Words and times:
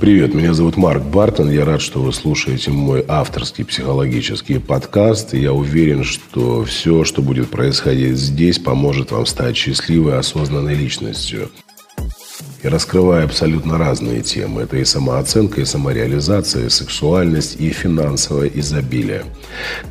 Привет, 0.00 0.32
меня 0.32 0.54
зовут 0.54 0.78
Марк 0.78 1.02
Бартон. 1.02 1.50
Я 1.50 1.66
рад, 1.66 1.82
что 1.82 2.00
вы 2.00 2.14
слушаете 2.14 2.70
мой 2.70 3.04
авторский 3.06 3.66
психологический 3.66 4.58
подкаст. 4.58 5.34
Я 5.34 5.52
уверен, 5.52 6.04
что 6.04 6.64
все, 6.64 7.04
что 7.04 7.20
будет 7.20 7.50
происходить 7.50 8.16
здесь, 8.16 8.58
поможет 8.58 9.10
вам 9.10 9.26
стать 9.26 9.58
счастливой, 9.58 10.18
осознанной 10.18 10.74
личностью. 10.74 11.50
И 12.62 12.68
раскрываю 12.68 13.26
абсолютно 13.26 13.76
разные 13.76 14.22
темы. 14.22 14.62
Это 14.62 14.78
и 14.78 14.86
самооценка, 14.86 15.60
и 15.60 15.66
самореализация, 15.66 16.64
и 16.64 16.70
сексуальность, 16.70 17.60
и 17.60 17.68
финансовое 17.68 18.48
изобилие. 18.54 19.24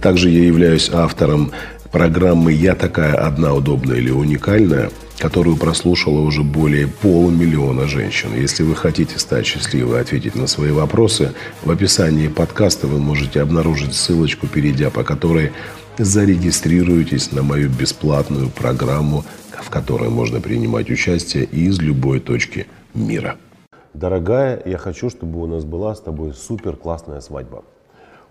Также 0.01 0.31
я 0.31 0.43
являюсь 0.43 0.89
автором 0.91 1.51
программы 1.91 2.53
«Я 2.53 2.75
такая 2.75 3.15
одна, 3.15 3.53
удобная 3.53 3.97
или 3.97 4.11
уникальная», 4.11 4.89
которую 5.17 5.57
прослушало 5.57 6.21
уже 6.21 6.43
более 6.43 6.87
полумиллиона 6.87 7.87
женщин. 7.87 8.29
Если 8.35 8.63
вы 8.63 8.75
хотите 8.75 9.19
стать 9.19 9.45
счастливой 9.45 9.97
и 9.97 10.01
ответить 10.01 10.35
на 10.35 10.47
свои 10.47 10.71
вопросы, 10.71 11.33
в 11.63 11.69
описании 11.69 12.29
подкаста 12.29 12.87
вы 12.87 12.99
можете 12.99 13.41
обнаружить 13.41 13.93
ссылочку, 13.93 14.47
перейдя 14.47 14.89
по 14.89 15.03
которой 15.03 15.51
зарегистрируйтесь 15.97 17.33
на 17.33 17.43
мою 17.43 17.69
бесплатную 17.69 18.49
программу, 18.49 19.25
в 19.61 19.69
которой 19.69 20.09
можно 20.09 20.39
принимать 20.39 20.89
участие 20.89 21.43
из 21.43 21.79
любой 21.79 22.21
точки 22.21 22.67
мира. 22.93 23.35
Дорогая, 23.93 24.61
я 24.65 24.77
хочу, 24.77 25.09
чтобы 25.09 25.41
у 25.41 25.47
нас 25.47 25.65
была 25.65 25.93
с 25.95 25.99
тобой 25.99 26.33
супер 26.33 26.77
классная 26.77 27.19
свадьба. 27.19 27.63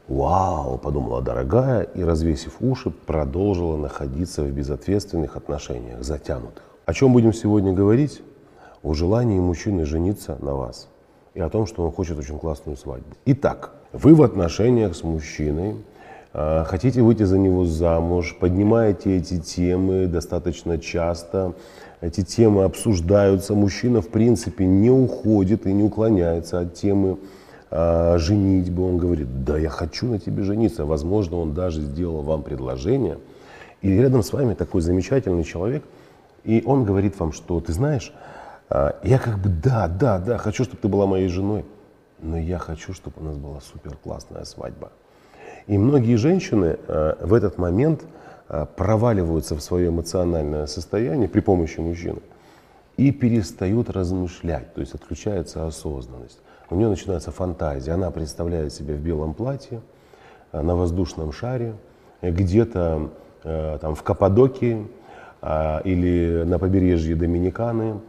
Вау, 0.08 0.78
подумала 0.78 1.20
дорогая 1.20 1.82
и, 1.82 2.02
развесив 2.02 2.56
уши, 2.60 2.90
продолжила 2.90 3.76
находиться 3.76 4.42
в 4.42 4.50
безответственных 4.50 5.36
отношениях, 5.36 6.02
затянутых. 6.02 6.62
О 6.86 6.94
чем 6.94 7.12
будем 7.12 7.34
сегодня 7.34 7.74
говорить? 7.74 8.22
О 8.82 8.94
желании 8.94 9.38
мужчины 9.38 9.84
жениться 9.84 10.38
на 10.40 10.54
вас 10.54 10.88
и 11.34 11.40
о 11.40 11.50
том, 11.50 11.66
что 11.66 11.84
он 11.84 11.92
хочет 11.92 12.16
очень 12.18 12.38
классную 12.38 12.78
свадьбу. 12.78 13.16
Итак, 13.26 13.74
вы 13.92 14.14
в 14.14 14.22
отношениях 14.22 14.96
с 14.96 15.02
мужчиной, 15.02 15.77
а, 16.33 16.64
хотите 16.64 17.02
выйти 17.02 17.24
за 17.24 17.36
него 17.36 17.66
замуж, 17.66 18.34
поднимаете 18.40 19.18
эти 19.18 19.38
темы 19.38 20.06
достаточно 20.06 20.78
часто, 20.78 21.52
эти 22.00 22.22
темы 22.22 22.64
обсуждаются, 22.64 23.55
мужчина 23.55 24.00
в 24.00 24.08
принципе 24.08 24.64
не 24.64 24.90
уходит 24.90 25.66
и 25.66 25.72
не 25.72 25.83
уклоняется 25.83 26.61
от 26.61 26.72
темы 26.72 27.18
э, 27.70 28.19
женитьбы, 28.19 28.86
он 28.88 28.98
говорит, 28.98 29.44
да 29.44 29.58
я 29.58 29.69
хочу 29.69 30.06
на 30.06 30.19
тебе 30.19 30.42
жениться, 30.42 30.84
возможно 30.84 31.38
он 31.38 31.55
даже 31.55 31.80
сделал 31.80 32.22
вам 32.22 32.42
предложение, 32.42 33.19
и 33.83 33.91
рядом 33.91 34.22
с 34.22 34.33
вами 34.33 34.55
такой 34.55 34.80
замечательный 34.80 35.44
человек– 35.44 35.84
и 36.44 36.62
он 36.64 36.84
говорит 36.84 37.19
вам, 37.20 37.33
что 37.33 37.61
ты 37.61 37.74
знаешь, 37.74 38.12
а, 38.70 38.98
я 39.02 39.19
как 39.19 39.39
бы 39.39 39.50
да, 39.50 39.86
да, 39.89 40.19
да, 40.19 40.39
хочу, 40.39 40.64
чтобы 40.64 40.80
ты 40.80 40.89
была 40.89 41.06
моей 41.06 41.28
женой, 41.28 41.64
но 42.20 42.39
я 42.39 42.56
хочу, 42.58 42.94
чтобы 42.94 43.20
у 43.20 43.24
нас 43.24 43.36
была 43.36 43.61
супер 43.61 43.96
классная 43.96 44.44
свадьба. 44.44 44.91
И 45.66 45.77
многие 45.77 46.16
женщины 46.16 46.78
а, 46.89 47.19
в 47.20 47.34
этот 47.34 47.58
момент 47.58 48.02
а, 48.48 48.64
проваливаются 48.64 49.56
в 49.56 49.61
свое 49.61 49.89
эмоциональное 49.89 50.66
состояние 50.66 51.28
при 51.28 51.41
помощи 51.41 51.80
мужчины 51.80 52.20
и 52.96 53.12
перестают 53.12 53.91
размышлять, 53.91 54.72
то 54.72 54.80
есть 54.80 54.94
отключается 54.94 55.66
осознанность. 55.66 56.41
У 56.70 56.74
нее 56.74 56.88
начинается 56.88 57.30
фантазия, 57.30 57.92
она 57.92 58.11
представляет 58.11 58.72
себя 58.72 58.94
в 58.94 58.98
белом 58.98 59.34
платье, 59.34 59.80
на 60.52 60.77
воздушном 60.77 61.33
шаре, 61.33 61.74
где-то 62.22 63.11
там 63.42 63.94
в 63.94 64.02
Каппадокии, 64.02 64.86
или 65.84 66.42
на 66.44 66.58
побережье 66.58 67.14
Доминиканы. 67.14 68.00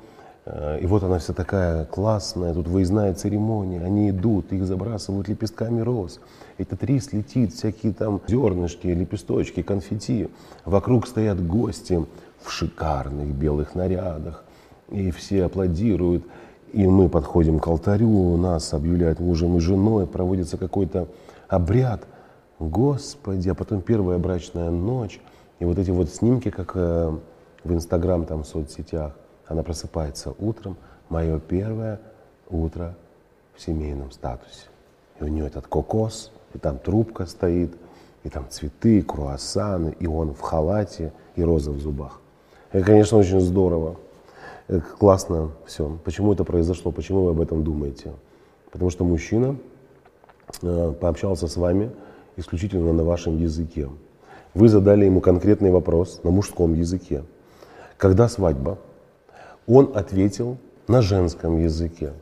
И 0.81 0.85
вот 0.87 1.03
она 1.03 1.19
вся 1.19 1.33
такая 1.33 1.85
классная, 1.85 2.55
тут 2.55 2.67
выездная 2.67 3.13
церемония, 3.13 3.81
они 3.81 4.09
идут, 4.09 4.51
их 4.51 4.65
забрасывают 4.65 5.27
лепестками 5.27 5.81
роз. 5.81 6.19
Этот 6.57 6.83
рис 6.83 7.13
летит, 7.13 7.53
всякие 7.53 7.93
там 7.93 8.19
зернышки, 8.27 8.87
лепесточки, 8.87 9.61
конфетти. 9.61 10.27
Вокруг 10.65 11.05
стоят 11.05 11.45
гости 11.45 12.03
в 12.41 12.49
шикарных 12.49 13.27
белых 13.27 13.75
нарядах, 13.75 14.43
и 14.89 15.11
все 15.11 15.45
аплодируют. 15.45 16.25
И 16.73 16.85
мы 16.85 17.09
подходим 17.09 17.59
к 17.59 17.67
алтарю, 17.67 18.37
нас 18.37 18.73
объявляют 18.73 19.19
мужем 19.19 19.57
и 19.57 19.59
женой, 19.59 20.05
проводится 20.05 20.57
какой-то 20.57 21.07
обряд. 21.47 22.05
Господи, 22.59 23.49
а 23.49 23.55
потом 23.55 23.81
первая 23.81 24.17
брачная 24.17 24.69
ночь. 24.69 25.19
И 25.59 25.65
вот 25.65 25.77
эти 25.77 25.91
вот 25.91 26.09
снимки, 26.09 26.49
как 26.51 26.71
э, 26.75 27.17
в 27.63 27.73
Инстаграм, 27.73 28.25
там, 28.25 28.43
в 28.43 28.47
соцсетях, 28.47 29.13
она 29.47 29.63
просыпается 29.63 30.33
утром, 30.39 30.77
мое 31.09 31.39
первое 31.39 31.99
утро 32.49 32.95
в 33.55 33.61
семейном 33.61 34.11
статусе. 34.11 34.67
И 35.19 35.23
у 35.23 35.27
нее 35.27 35.47
этот 35.47 35.67
кокос, 35.67 36.31
и 36.53 36.57
там 36.57 36.77
трубка 36.77 37.25
стоит, 37.25 37.75
и 38.23 38.29
там 38.29 38.45
цветы, 38.49 39.01
круассаны, 39.01 39.95
и 39.99 40.07
он 40.07 40.33
в 40.33 40.41
халате, 40.41 41.13
и 41.35 41.43
роза 41.43 41.71
в 41.71 41.79
зубах. 41.79 42.19
Это, 42.71 42.85
конечно, 42.85 43.17
очень 43.17 43.39
здорово. 43.39 43.95
Это 44.69 44.81
классно 44.81 45.49
все. 45.65 45.97
Почему 46.03 46.31
это 46.31 46.43
произошло? 46.43 46.91
Почему 46.91 47.23
вы 47.23 47.31
об 47.31 47.41
этом 47.41 47.63
думаете? 47.63 48.13
Потому 48.71 48.91
что 48.91 49.03
мужчина 49.03 49.55
э, 50.61 50.93
пообщался 51.01 51.47
с 51.47 51.57
вами 51.57 51.89
исключительно 52.37 52.93
на 52.93 53.03
вашем 53.03 53.39
языке. 53.39 53.89
Вы 54.53 54.69
задали 54.69 55.05
ему 55.05 55.21
конкретный 55.21 55.71
вопрос 55.71 56.21
на 56.23 56.29
мужском 56.29 56.75
языке. 56.75 57.23
Когда 57.97 58.29
свадьба? 58.29 58.77
Он 59.65 59.91
ответил 59.95 60.57
на 60.87 61.01
женском 61.01 61.57
языке. 61.57 62.13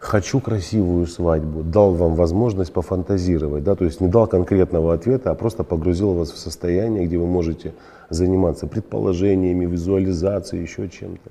Хочу 0.00 0.40
красивую 0.40 1.06
свадьбу. 1.06 1.62
Дал 1.62 1.92
вам 1.92 2.16
возможность 2.16 2.72
пофантазировать. 2.72 3.62
Да? 3.62 3.76
То 3.76 3.84
есть 3.84 4.00
не 4.00 4.08
дал 4.08 4.26
конкретного 4.26 4.92
ответа, 4.92 5.30
а 5.30 5.36
просто 5.36 5.62
погрузил 5.62 6.14
вас 6.14 6.32
в 6.32 6.36
состояние, 6.36 7.06
где 7.06 7.16
вы 7.16 7.26
можете 7.26 7.74
заниматься 8.10 8.66
предположениями, 8.66 9.66
визуализацией, 9.66 10.64
еще 10.64 10.88
чем-то. 10.88 11.30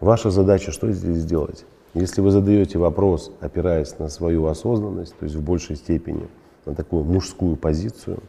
Ваша 0.00 0.30
задача 0.30 0.72
что 0.72 0.90
здесь 0.92 1.18
сделать? 1.18 1.64
Если 1.94 2.20
вы 2.20 2.30
задаете 2.30 2.78
вопрос, 2.78 3.30
опираясь 3.40 3.98
на 3.98 4.08
свою 4.08 4.46
осознанность, 4.46 5.16
то 5.18 5.24
есть 5.24 5.36
в 5.36 5.42
большей 5.42 5.76
степени 5.76 6.28
на 6.64 6.74
такую 6.74 7.04
мужскую 7.04 7.56
позицию 7.56 8.18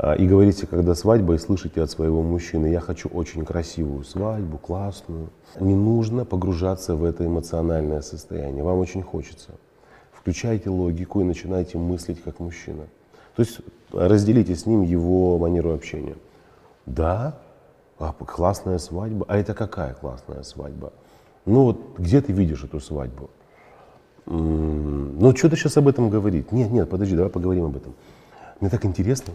а, 0.00 0.14
и 0.14 0.28
говорите, 0.28 0.66
когда 0.68 0.94
свадьба, 0.94 1.34
и 1.34 1.38
слышите 1.38 1.82
от 1.82 1.90
своего 1.90 2.22
мужчины, 2.22 2.68
я 2.68 2.78
хочу 2.78 3.08
очень 3.08 3.44
красивую 3.44 4.04
свадьбу, 4.04 4.56
классную. 4.56 5.30
Не 5.58 5.74
нужно 5.74 6.24
погружаться 6.24 6.94
в 6.94 7.02
это 7.02 7.26
эмоциональное 7.26 8.00
состояние, 8.00 8.62
вам 8.62 8.78
очень 8.78 9.02
хочется. 9.02 9.50
Включайте 10.12 10.70
логику 10.70 11.20
и 11.20 11.24
начинайте 11.24 11.78
мыслить 11.78 12.22
как 12.22 12.38
мужчина. 12.38 12.84
То 13.34 13.42
есть 13.42 13.60
разделите 13.92 14.54
с 14.54 14.66
ним 14.66 14.82
его 14.82 15.36
манеру 15.38 15.72
общения. 15.72 16.16
Да, 16.86 17.38
а, 17.98 18.12
классная 18.12 18.78
свадьба. 18.78 19.26
А 19.28 19.36
это 19.36 19.54
какая 19.54 19.94
классная 19.94 20.42
свадьба? 20.42 20.92
Ну 21.44 21.64
вот 21.64 21.98
где 21.98 22.20
ты 22.20 22.32
видишь 22.32 22.64
эту 22.64 22.80
свадьбу? 22.80 23.30
Ну 24.26 25.34
что 25.34 25.48
ты 25.48 25.56
сейчас 25.56 25.76
об 25.78 25.88
этом 25.88 26.10
говорить? 26.10 26.52
Нет, 26.52 26.70
нет, 26.70 26.88
подожди, 26.90 27.16
давай 27.16 27.30
поговорим 27.30 27.64
об 27.64 27.76
этом. 27.76 27.94
Мне 28.60 28.70
так 28.70 28.84
интересно. 28.84 29.32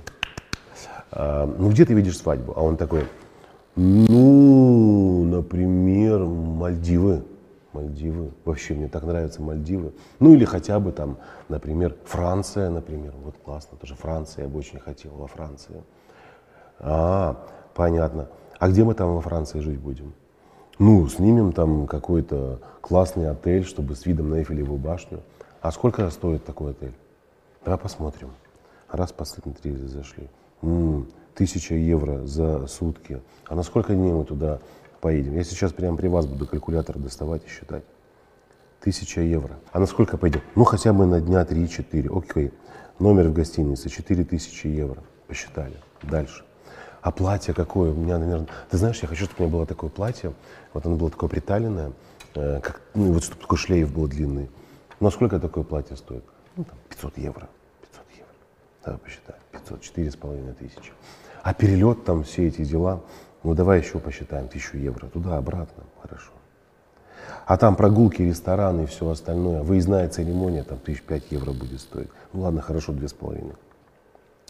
А, 1.12 1.46
ну 1.46 1.70
где 1.70 1.86
ты 1.86 1.94
видишь 1.94 2.18
свадьбу? 2.18 2.54
А 2.56 2.62
он 2.62 2.78
такой, 2.78 3.08
ну, 3.76 5.24
например, 5.26 6.20
Мальдивы. 6.20 7.24
Мальдивы. 7.74 8.30
Вообще 8.46 8.76
мне 8.76 8.88
так 8.88 9.04
нравятся 9.04 9.42
Мальдивы. 9.42 9.94
Ну 10.20 10.36
или 10.36 10.46
хотя 10.46 10.80
бы 10.80 10.92
там, 10.92 11.18
например, 11.50 11.96
Франция, 12.06 12.70
например. 12.70 13.14
Вот 13.24 13.36
классно, 13.44 13.78
тоже 13.80 13.96
Франция, 13.96 14.44
я 14.44 14.50
бы 14.50 14.60
очень 14.60 14.80
хотел 14.80 15.12
во 15.14 15.28
Франции. 15.28 15.82
А, 16.80 17.44
понятно. 17.74 18.28
А 18.60 18.70
где 18.70 18.84
мы 18.84 18.94
там 18.94 19.16
во 19.16 19.22
Франции 19.22 19.60
жить 19.60 19.80
будем? 19.80 20.14
Ну, 20.80 21.08
снимем 21.08 21.52
там 21.52 21.88
какой-то 21.88 22.60
классный 22.82 23.30
отель, 23.30 23.66
чтобы 23.66 23.96
с 23.96 24.06
видом 24.06 24.30
на 24.30 24.36
Эйфелеву 24.36 24.78
башню. 24.78 25.22
А 25.62 25.72
сколько 25.72 26.10
стоит 26.10 26.46
такой 26.46 26.72
отель? 26.72 26.94
Давай 27.64 27.80
посмотрим. 27.80 28.32
Раз 28.90 29.12
посмотрели, 29.12 29.86
зашли 29.86 30.30
тысяча 31.36 31.76
евро 31.76 32.26
за 32.26 32.68
сутки. 32.68 33.22
А 33.48 33.56
на 33.56 33.64
сколько 33.64 33.94
дней 33.94 34.12
мы 34.12 34.26
туда 34.26 34.60
поедем? 35.02 35.36
Я 35.36 35.44
сейчас 35.44 35.74
прямо 35.74 35.98
при 35.98 36.08
вас 36.08 36.26
буду 36.26 36.48
калькулятор 36.48 36.98
доставать 36.98 37.46
и 37.46 37.50
считать. 37.50 37.84
Тысяча 38.80 39.22
евро. 39.22 39.56
А 39.72 39.80
на 39.80 39.86
сколько 39.86 40.18
пойдем? 40.18 40.42
Ну, 40.56 40.64
хотя 40.66 40.94
бы 40.94 41.06
на 41.06 41.22
дня 41.22 41.44
3-4. 41.44 42.18
Окей. 42.18 42.52
Номер 43.00 43.30
в 43.30 43.34
гостинице 43.34 43.90
4000 43.90 44.68
евро. 44.68 45.02
Посчитали. 45.28 45.76
Дальше. 46.04 46.44
А 47.04 47.12
платье 47.12 47.54
какое? 47.54 47.92
У 47.92 47.96
меня, 47.96 48.18
наверное... 48.18 48.48
Ты 48.70 48.78
знаешь, 48.78 49.00
я 49.02 49.10
хочу, 49.10 49.26
чтобы 49.26 49.40
у 49.40 49.44
меня 49.44 49.52
было 49.52 49.66
такое 49.66 49.90
платье. 49.90 50.34
Вот 50.74 50.86
оно 50.86 50.96
было 50.96 51.10
такое 51.10 51.30
приталенное. 51.30 51.92
Э, 52.34 52.62
как, 52.62 52.82
ну, 52.94 53.12
вот 53.12 53.26
чтобы 53.26 53.42
такой 53.42 53.58
шлейф 53.58 53.94
был 53.94 54.08
длинный. 54.08 54.50
А 55.02 55.12
сколько 55.12 55.38
такое 55.38 55.66
платье 55.66 55.98
стоит? 55.98 56.24
Ну, 56.56 56.64
там, 56.64 56.78
500 56.90 57.18
евро. 57.18 57.50
500 57.82 58.04
евро. 58.16 58.34
Давай 58.86 59.00
посчитаем. 59.00 59.40
500, 59.52 59.82
4,5 59.82 60.54
тысячи. 60.54 60.94
А 61.44 61.54
перелет 61.54 62.06
там, 62.06 62.24
все 62.24 62.48
эти 62.48 62.64
дела, 62.64 63.02
ну 63.44 63.54
давай 63.54 63.82
еще 63.82 64.00
посчитаем, 64.00 64.48
тысячу 64.48 64.78
евро, 64.78 65.08
туда-обратно, 65.08 65.84
хорошо. 66.02 66.32
А 67.46 67.58
там 67.58 67.76
прогулки, 67.76 68.22
рестораны 68.22 68.84
и 68.84 68.86
все 68.86 69.10
остальное. 69.10 69.62
Выездная 69.62 70.08
церемония, 70.08 70.64
там 70.64 70.78
тысяч 70.80 71.02
пять 71.02 71.30
евро 71.32 71.52
будет 71.52 71.82
стоить. 71.82 72.08
Ну 72.32 72.44
ладно, 72.44 72.62
хорошо, 72.62 72.94
две 72.94 73.10
с 73.10 73.14
половиной. 73.14 73.56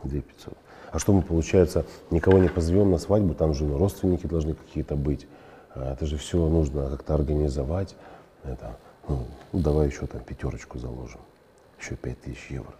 Две 0.04 0.22
пятьсот. 0.22 0.56
А 0.94 1.00
что 1.00 1.12
мы, 1.12 1.24
получается, 1.24 1.88
никого 2.12 2.38
не 2.38 2.50
позовем 2.50 2.92
на 2.92 3.00
свадьбу, 3.00 3.34
там 3.34 3.56
же 3.56 3.66
ну, 3.66 3.80
родственники 3.80 4.28
должны 4.28 4.54
какие-то 4.54 4.96
быть. 4.96 5.26
А 5.74 5.94
это 5.94 6.06
же 6.06 6.18
все 6.18 6.38
нужно 6.38 6.88
как-то 6.88 7.16
организовать. 7.16 7.96
Это, 8.44 8.78
ну, 9.08 9.26
ну, 9.52 9.60
давай 9.60 9.88
еще 9.88 10.06
там 10.06 10.22
пятерочку 10.22 10.78
заложим. 10.78 11.20
Еще 11.82 11.96
пять 11.96 12.22
тысяч 12.22 12.52
евро. 12.52 12.76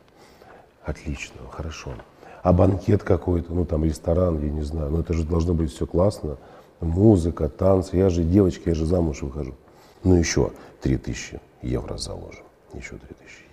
Отлично, 0.84 1.42
хорошо. 1.50 1.96
А 2.44 2.54
банкет 2.54 3.02
какой-то, 3.02 3.52
ну 3.52 3.66
там 3.66 3.84
ресторан, 3.84 4.40
я 4.44 4.52
не 4.52 4.62
знаю, 4.62 4.92
ну 4.92 5.00
это 5.00 5.14
же 5.14 5.24
должно 5.24 5.56
быть 5.56 5.74
все 5.74 5.88
классно. 5.88 6.38
Музыка, 6.82 7.50
танцы. 7.50 7.98
Я 7.98 8.10
же 8.10 8.24
девочка, 8.24 8.70
я 8.70 8.76
же 8.76 8.86
замуж 8.86 9.24
выхожу. 9.24 9.56
Ну 10.04 10.14
еще 10.14 10.52
3000 10.82 11.40
евро 11.64 11.98
заложим. 11.98 12.44
Еще 12.74 12.92
3000 12.92 13.44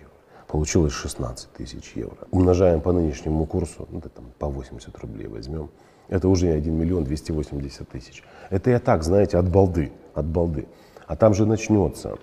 Получилось 0.51 0.91
16 0.91 1.49
тысяч 1.53 1.93
евро. 1.95 2.17
Умножаем 2.29 2.81
по 2.81 2.91
нынешнему 2.91 3.45
курсу, 3.45 3.87
ну, 3.89 4.01
там, 4.01 4.25
по 4.37 4.47
80 4.47 4.97
рублей 4.97 5.27
возьмем. 5.27 5.69
Это 6.09 6.27
уже 6.27 6.51
1 6.51 6.73
миллион 6.73 7.05
280 7.05 7.87
тысяч. 7.87 8.21
Это 8.49 8.69
я 8.69 8.79
так, 8.79 9.03
знаете, 9.03 9.37
от 9.37 9.49
балды, 9.49 9.93
от 10.13 10.25
балды. 10.25 10.67
А 11.07 11.15
там 11.15 11.33
же 11.33 11.45
начнется 11.45 12.17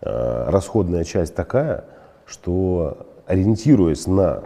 э, 0.00 0.44
расходная 0.48 1.04
часть 1.04 1.34
такая, 1.34 1.84
что 2.24 3.06
ориентируясь 3.26 4.06
на 4.06 4.42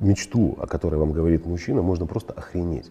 мечту, 0.00 0.58
о 0.60 0.66
которой 0.66 0.96
вам 0.96 1.12
говорит 1.12 1.46
мужчина, 1.46 1.80
можно 1.80 2.06
просто 2.06 2.32
охренеть. 2.32 2.90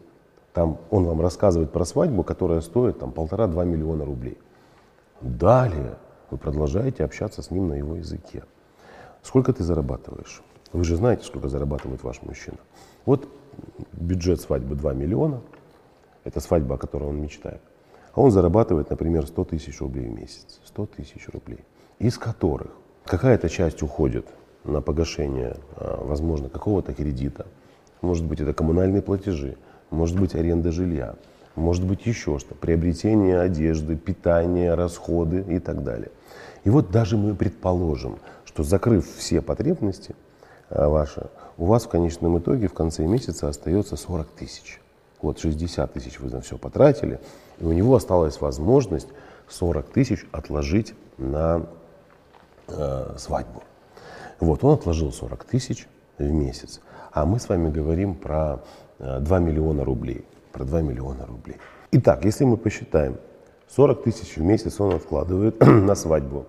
Там 0.53 0.77
он 0.89 1.03
вам 1.03 1.19
рассказывает 1.19 1.73
про 1.73 1.83
свадьбу, 1.83 2.23
которая 2.23 2.61
стоит 2.61 2.99
там 2.99 3.11
полтора-два 3.11 3.65
миллиона 3.65 4.05
рублей. 4.05 4.37
Далее 5.19 5.97
вы 6.31 6.37
продолжаете 6.37 7.03
общаться 7.03 7.41
с 7.41 7.51
ним 7.51 7.67
на 7.67 7.73
его 7.73 7.97
языке. 7.97 8.43
Сколько 9.27 9.51
ты 9.51 9.61
зарабатываешь? 9.61 10.41
Вы 10.71 10.85
же 10.85 10.95
знаете, 10.95 11.25
сколько 11.25 11.49
зарабатывает 11.49 12.01
ваш 12.01 12.21
мужчина. 12.21 12.59
Вот 13.05 13.27
бюджет 13.91 14.39
свадьбы 14.39 14.75
2 14.75 14.93
миллиона. 14.93 15.41
Это 16.23 16.39
свадьба, 16.39 16.75
о 16.75 16.77
которой 16.77 17.09
он 17.09 17.21
мечтает. 17.21 17.59
А 18.13 18.21
он 18.21 18.31
зарабатывает, 18.31 18.89
например, 18.89 19.27
100 19.27 19.43
тысяч 19.43 19.81
рублей 19.81 20.07
в 20.07 20.17
месяц. 20.17 20.61
100 20.63 20.85
тысяч 20.85 21.27
рублей. 21.27 21.59
Из 21.99 22.17
которых 22.17 22.71
какая-то 23.03 23.49
часть 23.49 23.83
уходит 23.83 24.25
на 24.63 24.79
погашение, 24.79 25.57
а, 25.75 26.01
возможно, 26.05 26.47
какого-то 26.47 26.93
кредита. 26.93 27.47
Может 27.99 28.23
быть, 28.23 28.39
это 28.39 28.53
коммунальные 28.53 29.01
платежи, 29.01 29.57
может 29.89 30.17
быть, 30.17 30.35
аренда 30.35 30.71
жилья, 30.71 31.15
может 31.55 31.85
быть 31.85 32.05
еще 32.05 32.39
что, 32.39 32.55
приобретение 32.55 33.41
одежды, 33.41 33.97
питание, 33.97 34.73
расходы 34.75 35.43
и 35.49 35.59
так 35.59 35.83
далее. 35.83 36.11
И 36.63 36.69
вот 36.69 36.91
даже 36.91 37.17
мы 37.17 37.35
предположим, 37.35 38.19
что 38.57 38.63
закрыв 38.63 39.07
все 39.17 39.39
потребности 39.39 40.15
а, 40.71 40.89
ваши, 40.89 41.29
у 41.59 41.65
вас 41.65 41.83
в 41.83 41.89
конечном 41.89 42.39
итоге 42.39 42.67
в 42.67 42.73
конце 42.73 43.05
месяца 43.05 43.47
остается 43.49 43.95
40 43.95 44.29
тысяч. 44.29 44.81
Вот 45.21 45.37
60 45.37 45.93
тысяч 45.93 46.19
вы 46.19 46.31
на 46.31 46.41
все 46.41 46.57
потратили, 46.57 47.19
и 47.59 47.65
у 47.65 47.71
него 47.71 47.95
осталась 47.95 48.41
возможность 48.41 49.09
40 49.47 49.89
тысяч 49.89 50.25
отложить 50.31 50.95
на 51.19 51.67
э, 52.67 53.15
свадьбу. 53.19 53.61
Вот, 54.39 54.63
он 54.63 54.73
отложил 54.73 55.13
40 55.13 55.43
тысяч 55.43 55.87
в 56.17 56.23
месяц, 56.23 56.81
а 57.11 57.27
мы 57.27 57.39
с 57.39 57.49
вами 57.49 57.69
говорим 57.69 58.15
про 58.15 58.63
э, 58.97 59.19
2 59.19 59.39
миллиона 59.39 59.83
рублей 59.85 60.25
про 60.51 60.63
2 60.63 60.81
миллиона 60.81 61.27
рублей. 61.27 61.57
Итак, 61.91 62.25
если 62.25 62.43
мы 62.43 62.57
посчитаем, 62.57 63.17
40 63.67 64.01
тысяч 64.01 64.35
в 64.35 64.41
месяц 64.41 64.81
он 64.81 64.95
откладывает 64.95 65.59
на 65.59 65.93
свадьбу. 65.93 66.47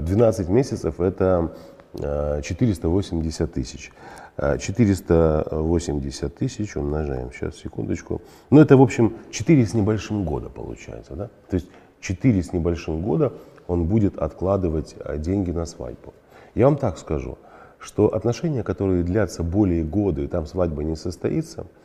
12 0.00 0.48
а, 0.48 0.52
месяцев 0.52 1.00
это 1.00 1.52
480 1.94 3.40
а, 3.40 3.46
тысяч. 3.46 3.92
480 4.38 6.24
а, 6.24 6.28
тысяч 6.30 6.76
умножаем, 6.76 7.30
сейчас, 7.32 7.56
секундочку. 7.56 8.22
Ну, 8.50 8.60
это, 8.60 8.76
в 8.76 8.82
общем, 8.82 9.16
4 9.30 9.66
с 9.66 9.74
небольшим 9.74 10.24
года 10.24 10.48
получается, 10.48 11.14
да? 11.14 11.30
То 11.50 11.54
есть 11.54 11.68
4 12.00 12.42
с 12.42 12.52
небольшим 12.52 13.02
года 13.02 13.32
он 13.66 13.84
будет 13.84 14.18
откладывать 14.18 14.96
деньги 15.18 15.50
на 15.50 15.66
свадьбу. 15.66 16.14
Я 16.54 16.66
вам 16.66 16.76
так 16.76 16.98
скажу, 16.98 17.38
что 17.78 18.14
отношения, 18.14 18.62
которые 18.62 19.02
длятся 19.02 19.42
более 19.42 19.84
года, 19.84 20.22
и 20.22 20.26
там 20.26 20.46
свадьба 20.46 20.82
не 20.82 20.96
состоится– 20.96 21.66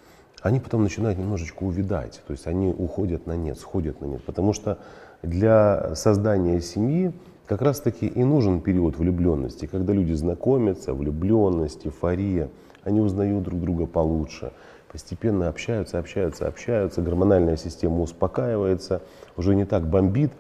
они 0.42 0.60
потом 0.60 0.84
начинают 0.84 1.18
немножечко 1.18 1.64
увидать, 1.64 2.22
то 2.28 2.32
есть 2.32 2.48
они 2.48 2.68
уходят 2.70 3.26
на 3.26 3.36
нет, 3.36 3.58
сходят 3.60 4.02
на 4.02 4.06
нет, 4.06 4.24
потому 4.24 4.54
что 4.54 4.78
для 5.24 5.96
создания 5.96 6.62
семьи 6.62 7.12
как 7.48 7.62
раз 7.62 7.80
таки 7.80 8.08
и 8.08 8.24
нужен 8.24 8.62
период 8.62 8.98
влюбленности, 8.98 9.66
когда 9.66 9.94
люди 9.94 10.14
знакомятся, 10.14 10.94
влюбленность, 10.94 11.86
эйфория, 11.86 12.50
они 12.84 13.00
узнают 13.00 13.44
друг 13.44 13.62
друга 13.62 13.86
получше, 13.86 14.52
постепенно 14.92 15.48
общаются, 15.48 15.98
общаются, 15.98 16.48
общаются, 16.48 17.02
гормональная 17.02 17.58
система 17.58 18.02
успокаивается, 18.02 19.02
уже 19.38 19.56
не 19.56 19.66
так 19.66 19.90
бомбит, 19.90 20.32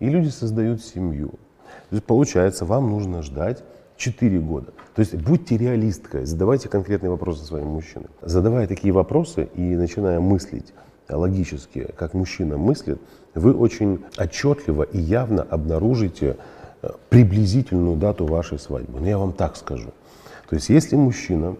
и 0.00 0.08
люди 0.08 0.28
создают 0.28 0.82
семью. 0.82 1.30
То 1.90 1.96
есть 1.96 2.04
получается, 2.04 2.64
вам 2.64 2.90
нужно 2.90 3.22
ждать 3.22 3.62
4 3.96 4.38
года. 4.40 4.72
То 4.94 5.00
есть 5.00 5.14
будьте 5.14 5.56
реалисткой, 5.56 6.26
задавайте 6.26 6.68
конкретные 6.68 7.10
вопросы 7.10 7.44
своим 7.44 7.68
мужчинам. 7.68 8.10
Задавая 8.22 8.66
такие 8.66 8.92
вопросы 8.92 9.48
и 9.54 9.76
начиная 9.76 10.20
мыслить 10.20 10.72
логически, 11.08 11.88
как 11.96 12.14
мужчина 12.14 12.56
мыслит, 12.56 13.00
вы 13.34 13.54
очень 13.54 14.04
отчетливо 14.18 14.82
и 14.82 14.98
явно 14.98 15.42
обнаружите 15.42 16.36
приблизительную 17.08 17.96
дату 17.96 18.26
вашей 18.26 18.58
свадьбы. 18.58 19.00
Но 19.00 19.06
я 19.06 19.18
вам 19.18 19.32
так 19.32 19.56
скажу. 19.56 19.90
То 20.48 20.56
есть 20.56 20.68
если 20.68 20.96
мужчина 20.96 21.56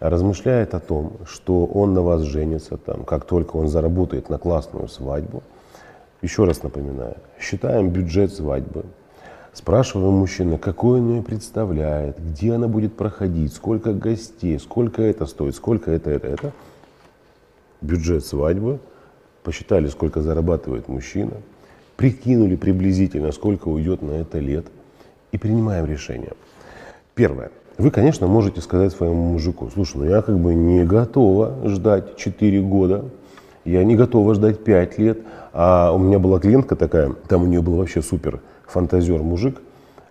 размышляет 0.00 0.74
о 0.74 0.80
том, 0.80 1.18
что 1.26 1.66
он 1.66 1.94
на 1.94 2.02
вас 2.02 2.22
женится, 2.22 2.76
там, 2.76 3.04
как 3.04 3.24
только 3.24 3.56
он 3.56 3.68
заработает 3.68 4.28
на 4.30 4.38
классную 4.38 4.88
свадьбу, 4.88 5.42
еще 6.22 6.44
раз 6.44 6.62
напоминаю, 6.62 7.16
считаем 7.38 7.90
бюджет 7.90 8.32
свадьбы, 8.32 8.84
Спрашиваем 9.52 10.14
мужчина, 10.14 10.56
какой 10.56 11.00
он 11.00 11.10
ее 11.10 11.22
представляет, 11.22 12.16
где 12.18 12.54
она 12.54 12.68
будет 12.68 12.96
проходить, 12.96 13.52
сколько 13.52 13.92
гостей, 13.92 14.58
сколько 14.58 15.02
это 15.02 15.26
стоит, 15.26 15.54
сколько 15.54 15.90
это, 15.90 16.10
это, 16.10 16.26
это. 16.26 16.52
Бюджет 17.82 18.24
свадьбы, 18.24 18.78
посчитали, 19.42 19.88
сколько 19.88 20.22
зарабатывает 20.22 20.88
мужчина, 20.88 21.34
прикинули 22.02 22.56
приблизительно, 22.56 23.30
сколько 23.30 23.68
уйдет 23.68 24.02
на 24.02 24.10
это 24.10 24.40
лет 24.40 24.66
и 25.30 25.38
принимаем 25.38 25.86
решение. 25.86 26.32
Первое. 27.14 27.52
Вы, 27.78 27.92
конечно, 27.92 28.26
можете 28.26 28.60
сказать 28.60 28.90
своему 28.90 29.22
мужику, 29.22 29.70
слушай, 29.72 29.98
ну 29.98 30.04
я 30.06 30.20
как 30.20 30.36
бы 30.36 30.52
не 30.52 30.82
готова 30.82 31.68
ждать 31.68 32.16
4 32.16 32.60
года, 32.62 33.04
я 33.64 33.84
не 33.84 33.94
готова 33.94 34.34
ждать 34.34 34.64
5 34.64 34.98
лет, 34.98 35.20
а 35.52 35.92
у 35.92 35.98
меня 35.98 36.18
была 36.18 36.40
клиентка 36.40 36.74
такая, 36.74 37.12
там 37.28 37.44
у 37.44 37.46
нее 37.46 37.62
был 37.62 37.76
вообще 37.76 38.02
супер 38.02 38.40
фантазер 38.66 39.22
мужик, 39.22 39.62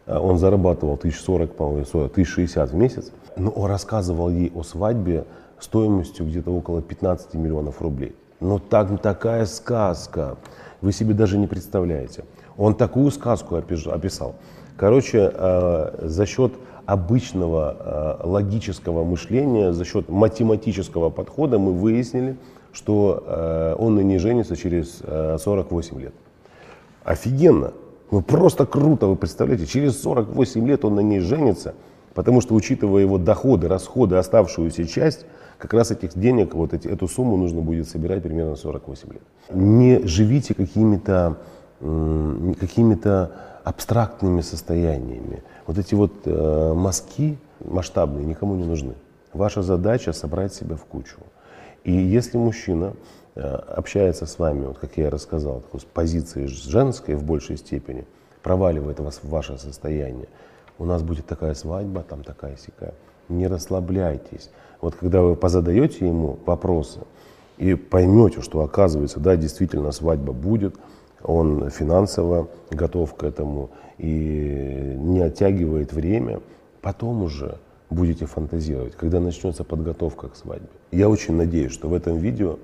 э, 0.05 0.17
он 0.17 0.37
зарабатывал 0.37 0.93
1040, 0.93 1.57
по-моему, 1.57 1.85
1060 1.91 2.71
в 2.71 2.73
месяц, 2.73 3.11
но 3.35 3.51
он 3.51 3.69
рассказывал 3.69 4.29
ей 4.29 4.49
о 4.55 4.63
свадьбе 4.63 5.25
стоимостью 5.59 6.25
где-то 6.25 6.51
около 6.51 6.81
15 6.81 7.33
миллионов 7.33 7.81
рублей. 7.81 8.15
Но 8.39 8.59
так, 8.59 9.01
такая 9.01 9.45
сказка, 9.45 10.37
вы 10.81 10.91
себе 10.91 11.13
даже 11.13 11.37
не 11.37 11.47
представляете. 11.47 12.23
Он 12.57 12.75
такую 12.75 13.11
сказку 13.11 13.55
описал. 13.55 14.35
Короче, 14.77 15.31
э, 15.33 16.07
за 16.07 16.25
счет 16.25 16.53
обычного 16.85 18.19
э, 18.23 18.27
логического 18.27 19.03
мышления, 19.03 19.73
за 19.73 19.85
счет 19.85 20.09
математического 20.09 21.09
подхода 21.09 21.59
мы 21.59 21.73
выяснили, 21.73 22.37
что 22.73 23.75
он 23.79 23.95
на 23.95 23.99
ней 23.99 24.17
женится 24.17 24.55
через 24.55 25.01
48 25.41 25.99
лет. 25.99 26.13
Офигенно! 27.03 27.73
Ну 28.11 28.21
просто 28.21 28.65
круто, 28.65 29.07
вы 29.07 29.15
представляете, 29.15 29.65
через 29.65 30.01
48 30.01 30.67
лет 30.67 30.83
он 30.83 30.95
на 30.95 30.99
ней 30.99 31.21
женится, 31.21 31.75
потому 32.13 32.41
что 32.41 32.55
учитывая 32.55 33.01
его 33.01 33.17
доходы, 33.17 33.69
расходы, 33.69 34.17
оставшуюся 34.17 34.85
часть, 34.85 35.25
как 35.61 35.73
раз 35.73 35.91
этих 35.91 36.17
денег, 36.17 36.53
вот 36.55 36.73
эти, 36.73 36.87
эту 36.87 37.07
сумму 37.07 37.37
нужно 37.37 37.61
будет 37.61 37.87
собирать 37.87 38.23
примерно 38.23 38.55
48 38.55 39.13
лет. 39.13 39.21
Не 39.49 40.05
живите 40.07 40.53
какими-то 40.53 41.37
какими-то 42.59 43.31
абстрактными 43.63 44.41
состояниями. 44.41 45.41
Вот 45.65 45.79
эти 45.79 45.95
вот 45.95 46.11
э, 46.25 46.73
мазки 46.75 47.39
масштабные 47.65 48.23
никому 48.23 48.55
не 48.55 48.65
нужны. 48.65 48.93
Ваша 49.33 49.63
задача 49.63 50.13
собрать 50.13 50.53
себя 50.53 50.75
в 50.75 50.85
кучу. 50.85 51.17
И 51.83 51.91
если 51.91 52.37
мужчина 52.37 52.93
Э, 53.33 53.55
общается 53.55 54.25
с 54.25 54.37
вами, 54.39 54.65
вот 54.65 54.77
как 54.77 54.97
я 54.97 55.09
рассказал, 55.09 55.63
с 55.73 55.83
позиции 55.85 56.47
женской 56.47 57.15
в 57.15 57.23
большей 57.23 57.55
степени, 57.57 58.05
проваливает 58.43 58.99
вас 58.99 59.19
в 59.23 59.29
ваше 59.29 59.57
состояние. 59.57 60.27
У 60.77 60.85
нас 60.85 61.01
будет 61.01 61.27
такая 61.27 61.53
свадьба, 61.53 62.03
там 62.03 62.23
такая 62.23 62.57
сякая. 62.57 62.93
Не 63.31 63.47
расслабляйтесь. 63.47 64.49
Вот 64.81 64.95
когда 64.95 65.21
вы 65.21 65.35
позадаете 65.35 66.05
ему 66.05 66.39
вопросы 66.45 66.99
и 67.57 67.75
поймете, 67.75 68.41
что 68.41 68.61
оказывается, 68.61 69.19
да, 69.19 69.35
действительно 69.35 69.91
свадьба 69.91 70.33
будет, 70.33 70.75
он 71.23 71.69
финансово 71.69 72.49
готов 72.71 73.15
к 73.15 73.23
этому 73.23 73.69
и 73.97 74.95
не 74.97 75.21
оттягивает 75.21 75.93
время, 75.93 76.41
потом 76.81 77.23
уже 77.23 77.57
будете 77.89 78.25
фантазировать, 78.25 78.95
когда 78.95 79.19
начнется 79.19 79.63
подготовка 79.63 80.29
к 80.29 80.35
свадьбе. 80.35 80.67
Я 80.91 81.07
очень 81.07 81.35
надеюсь, 81.35 81.71
что 81.71 81.87
в 81.87 81.93
этом 81.93 82.17
видео 82.17 82.57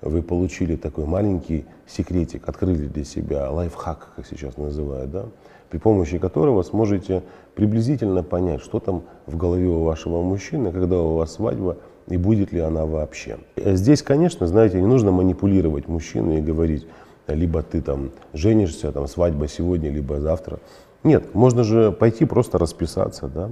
вы 0.00 0.22
получили 0.22 0.76
такой 0.76 1.04
маленький 1.04 1.66
секретик, 1.86 2.48
открыли 2.48 2.86
для 2.86 3.04
себя 3.04 3.50
лайфхак, 3.50 4.12
как 4.16 4.26
сейчас 4.26 4.56
называют, 4.56 5.10
да, 5.10 5.26
при 5.70 5.78
помощи 5.78 6.18
которого 6.18 6.62
сможете 6.62 7.22
приблизительно 7.54 8.22
понять, 8.22 8.62
что 8.62 8.80
там 8.80 9.02
в 9.26 9.36
голове 9.36 9.66
у 9.68 9.82
вашего 9.82 10.22
мужчины, 10.22 10.72
когда 10.72 10.98
у 10.98 11.16
вас 11.16 11.32
свадьба, 11.32 11.76
и 12.08 12.16
будет 12.16 12.52
ли 12.52 12.60
она 12.60 12.86
вообще. 12.86 13.38
Здесь, 13.56 14.02
конечно, 14.02 14.46
знаете, 14.46 14.80
не 14.80 14.86
нужно 14.86 15.10
манипулировать 15.10 15.88
мужчину 15.88 16.38
и 16.38 16.40
говорить, 16.40 16.86
либо 17.26 17.62
ты 17.62 17.82
там 17.82 18.12
женишься, 18.32 18.92
там 18.92 19.06
свадьба 19.06 19.48
сегодня, 19.48 19.90
либо 19.90 20.20
завтра. 20.20 20.58
Нет, 21.04 21.34
можно 21.34 21.64
же 21.64 21.92
пойти 21.92 22.24
просто 22.24 22.58
расписаться, 22.58 23.28
да, 23.28 23.50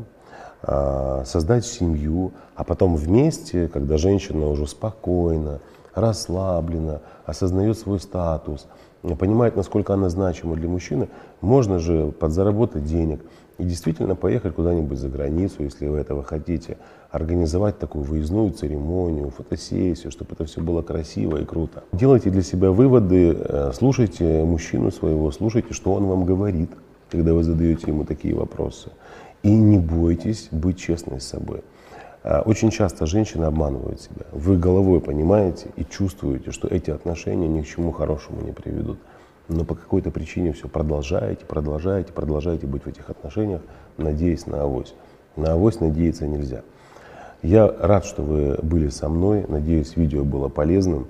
а, 0.63 1.25
создать 1.27 1.67
семью, 1.67 2.33
а 2.55 2.65
потом 2.65 2.97
вместе, 2.97 3.69
когда 3.69 3.99
женщина 3.99 4.49
уже 4.49 4.67
спокойна, 4.67 5.61
расслаблена, 5.95 7.03
осознает 7.25 7.79
свой 7.79 8.01
статус, 8.01 8.67
понимает, 9.03 9.57
насколько 9.57 9.95
она 9.95 10.09
значима 10.09 10.57
для 10.57 10.69
мужчины, 10.69 11.09
можно 11.41 11.79
же 11.79 12.13
подзаработать 12.19 12.85
денег 12.85 13.21
и 13.59 13.65
действительно 13.65 14.15
поехать 14.15 14.55
куда-нибудь 14.55 14.99
за 14.99 15.09
границу, 15.09 15.63
если 15.63 15.87
вы 15.87 15.99
этого 15.99 16.23
хотите, 16.23 16.77
организовать 17.11 17.79
такую 17.79 18.05
выездную 18.05 18.51
церемонию, 18.53 19.31
фотосессию, 19.31 20.11
чтобы 20.11 20.33
это 20.33 20.45
все 20.45 20.61
было 20.61 20.83
красиво 20.83 21.39
и 21.39 21.45
круто. 21.45 21.85
Делайте 21.93 22.31
для 22.31 22.43
себя 22.43 22.71
выводы, 22.71 23.33
э, 23.39 23.73
слушайте 23.75 24.45
мужчину 24.45 24.91
своего, 24.91 25.31
слушайте, 25.31 25.73
что 25.73 25.95
он 25.95 26.05
вам 26.07 26.25
говорит, 26.25 26.71
когда 27.11 27.33
вы 27.33 27.43
задаете 27.43 27.85
ему 27.87 28.05
такие 28.05 28.35
вопросы. 28.35 28.91
И 29.43 29.51
не 29.51 29.79
бойтесь 29.79 30.49
быть 30.51 30.79
честной 30.79 31.21
с 31.21 31.27
собой. 31.27 31.63
А, 32.29 32.43
очень 32.45 32.71
часто 32.71 33.07
женщины 33.07 33.45
обманывают 33.45 34.01
себя. 34.01 34.27
Вы 34.33 34.59
головой 34.59 35.01
понимаете 35.01 35.69
и 35.77 35.85
чувствуете, 35.85 36.51
что 36.51 36.67
эти 36.67 36.91
отношения 36.91 37.47
ни 37.47 37.63
к 37.63 37.67
чему 37.69 37.93
хорошему 37.93 38.43
не 38.43 38.51
приведут. 38.51 38.99
Но 39.47 39.65
по 39.65 39.77
какой-то 39.77 40.11
причине 40.11 40.53
все 40.53 40.67
продолжаете, 40.67 41.45
продолжаете, 41.45 42.13
продолжаете 42.13 42.67
быть 42.67 42.83
в 42.83 42.89
этих 42.89 43.11
отношениях, 43.11 43.63
надеясь 43.97 44.47
на 44.47 44.63
авось. 44.63 44.93
На 45.37 45.53
авось 45.53 45.79
надеяться 45.79 46.27
нельзя. 46.27 46.63
Я 47.43 47.73
рад, 47.79 48.05
что 48.05 48.23
вы 48.23 48.59
были 48.61 48.89
со 48.89 49.09
мной. 49.09 49.45
Надеюсь, 49.47 49.97
видео 49.97 50.25
было 50.25 50.49
полезным. 50.49 51.07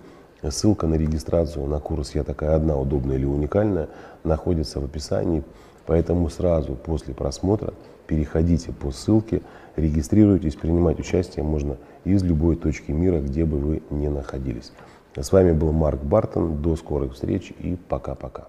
Ссылка 0.46 0.86
на 0.86 0.96
регистрацию 0.96 1.66
на 1.66 1.80
курс 1.80 2.14
«Я 2.14 2.24
такая 2.24 2.54
одна, 2.54 2.76
удобная 2.76 3.16
или 3.16 3.24
уникальная» 3.24 3.88
находится 4.22 4.80
в 4.80 4.84
описании. 4.84 5.44
Поэтому 5.86 6.28
сразу 6.28 6.74
после 6.74 7.14
просмотра 7.14 7.72
переходите 8.06 8.72
по 8.72 8.90
ссылке, 8.90 9.40
регистрируйтесь, 9.76 10.56
принимать 10.56 10.98
участие 10.98 11.44
можно 11.44 11.76
из 12.04 12.22
любой 12.22 12.56
точки 12.56 12.90
мира, 12.90 13.20
где 13.20 13.44
бы 13.44 13.58
вы 13.58 13.82
ни 13.90 14.08
находились. 14.08 14.72
С 15.14 15.32
вами 15.32 15.52
был 15.52 15.72
Марк 15.72 16.02
Бартон. 16.02 16.60
До 16.60 16.76
скорых 16.76 17.14
встреч 17.14 17.52
и 17.58 17.76
пока-пока. 17.88 18.48